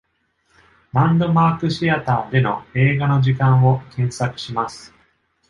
[0.93, 4.91] ランドマークシアターでの映画の時間を検索します。